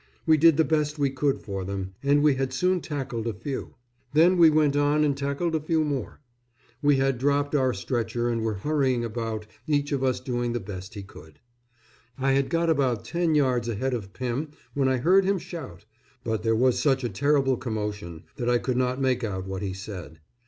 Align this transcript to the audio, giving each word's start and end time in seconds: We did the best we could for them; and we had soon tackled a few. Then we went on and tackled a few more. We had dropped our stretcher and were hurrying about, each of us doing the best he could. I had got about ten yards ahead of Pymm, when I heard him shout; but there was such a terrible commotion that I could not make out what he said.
We 0.25 0.35
did 0.35 0.57
the 0.57 0.63
best 0.63 0.97
we 0.97 1.11
could 1.11 1.41
for 1.43 1.63
them; 1.63 1.93
and 2.01 2.23
we 2.23 2.33
had 2.33 2.53
soon 2.53 2.81
tackled 2.81 3.27
a 3.27 3.35
few. 3.35 3.75
Then 4.13 4.39
we 4.39 4.49
went 4.49 4.75
on 4.75 5.03
and 5.03 5.15
tackled 5.15 5.53
a 5.53 5.59
few 5.59 5.83
more. 5.83 6.21
We 6.81 6.95
had 6.95 7.19
dropped 7.19 7.53
our 7.53 7.71
stretcher 7.71 8.27
and 8.27 8.41
were 8.41 8.55
hurrying 8.65 9.05
about, 9.05 9.45
each 9.67 9.91
of 9.91 10.03
us 10.03 10.19
doing 10.19 10.53
the 10.53 10.59
best 10.59 10.95
he 10.95 11.03
could. 11.03 11.39
I 12.17 12.31
had 12.31 12.49
got 12.49 12.67
about 12.67 13.05
ten 13.05 13.35
yards 13.35 13.67
ahead 13.69 13.93
of 13.93 14.11
Pymm, 14.11 14.49
when 14.73 14.87
I 14.87 14.97
heard 14.97 15.23
him 15.23 15.37
shout; 15.37 15.85
but 16.23 16.41
there 16.41 16.55
was 16.55 16.79
such 16.79 17.03
a 17.03 17.07
terrible 17.09 17.55
commotion 17.55 18.23
that 18.37 18.49
I 18.49 18.57
could 18.57 18.77
not 18.77 18.99
make 18.99 19.23
out 19.23 19.45
what 19.45 19.61
he 19.61 19.71
said. 19.73 20.19